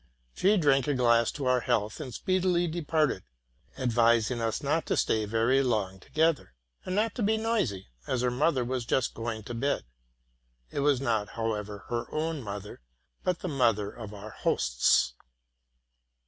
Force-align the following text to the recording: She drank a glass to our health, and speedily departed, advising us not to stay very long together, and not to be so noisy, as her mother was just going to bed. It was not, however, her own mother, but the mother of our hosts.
She 0.33 0.57
drank 0.57 0.87
a 0.87 0.95
glass 0.95 1.31
to 1.33 1.45
our 1.45 1.59
health, 1.59 1.99
and 2.01 2.11
speedily 2.11 2.67
departed, 2.67 3.21
advising 3.77 4.41
us 4.41 4.63
not 4.63 4.87
to 4.87 4.97
stay 4.97 5.25
very 5.25 5.61
long 5.61 5.99
together, 5.99 6.55
and 6.83 6.95
not 6.95 7.13
to 7.13 7.21
be 7.21 7.37
so 7.37 7.43
noisy, 7.43 7.85
as 8.07 8.21
her 8.21 8.31
mother 8.31 8.65
was 8.65 8.83
just 8.83 9.13
going 9.13 9.43
to 9.43 9.53
bed. 9.53 9.85
It 10.71 10.79
was 10.79 11.01
not, 11.01 11.29
however, 11.37 11.85
her 11.89 12.11
own 12.11 12.41
mother, 12.41 12.81
but 13.23 13.41
the 13.41 13.47
mother 13.47 13.91
of 13.91 14.11
our 14.11 14.31
hosts. 14.31 15.13